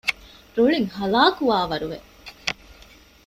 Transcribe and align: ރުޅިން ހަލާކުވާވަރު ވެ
ރުޅިން 0.55 0.89
ހަލާކުވާވަރު 0.97 1.87
ވެ 1.91 1.99